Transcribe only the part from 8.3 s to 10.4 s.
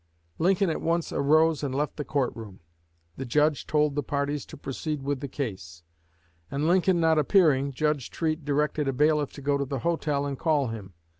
directed a bailiff to go to the hotel and